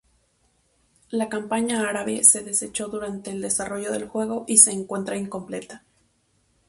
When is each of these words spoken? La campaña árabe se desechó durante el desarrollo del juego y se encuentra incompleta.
La 1.11 1.29
campaña 1.29 1.87
árabe 1.87 2.23
se 2.23 2.41
desechó 2.41 2.87
durante 2.87 3.29
el 3.29 3.39
desarrollo 3.39 3.91
del 3.91 4.07
juego 4.07 4.45
y 4.47 4.57
se 4.57 4.71
encuentra 4.71 5.15
incompleta. 5.15 5.83